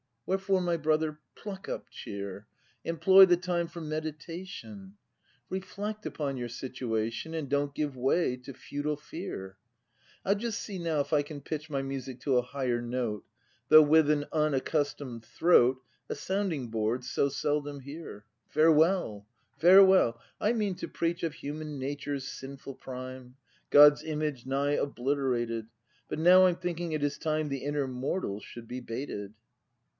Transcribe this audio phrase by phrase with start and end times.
[0.25, 2.47] Wherefore, my brother,— pluck up cheer!
[2.85, 4.95] Employ the time for meditation;
[5.49, 7.33] Reflect upon your situation.
[7.33, 9.57] And don't give way to futile fear!
[10.25, 13.25] I'll see just now if I can pitch My music to a higher note;
[13.67, 18.25] Though with an unaccustom'd throat, A sounding board's so seldom here.
[18.47, 19.27] Farewell,
[19.57, 20.19] farewell!
[20.39, 23.35] I mean to preach Of human nature's sinful prime,
[23.69, 25.67] God's image nigh obliterated.—
[26.09, 29.33] But now I'm thinking it is time The inner mortal should be baited.